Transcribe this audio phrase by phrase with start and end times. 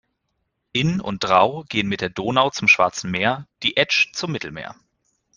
[0.71, 4.75] Inn und Drau gehen mit der Donau zum Schwarzen Meer, die Etsch zum Mittelmeer.